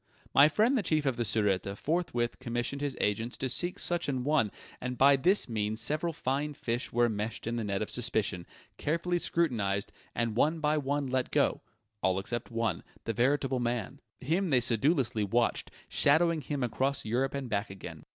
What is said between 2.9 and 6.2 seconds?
agents to seek such an one, and by this means several